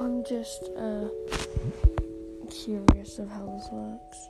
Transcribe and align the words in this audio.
I'm 0.00 0.24
just 0.24 0.70
uh 0.78 1.08
curious 2.48 3.18
of 3.18 3.28
how 3.28 3.44
this 3.44 3.68
works. 3.70 4.28